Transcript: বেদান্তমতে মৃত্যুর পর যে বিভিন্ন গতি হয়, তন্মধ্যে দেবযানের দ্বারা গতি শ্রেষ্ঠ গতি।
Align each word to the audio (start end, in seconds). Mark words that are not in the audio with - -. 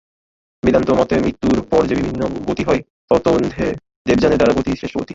বেদান্তমতে 0.63 1.15
মৃত্যুর 1.19 1.57
পর 1.71 1.81
যে 1.85 1.95
বিভিন্ন 1.95 2.21
গতি 2.47 2.63
হয়, 2.63 2.81
তন্মধ্যে 3.25 3.65
দেবযানের 4.05 4.39
দ্বারা 4.39 4.53
গতি 4.53 4.71
শ্রেষ্ঠ 4.71 4.95
গতি। 4.97 5.09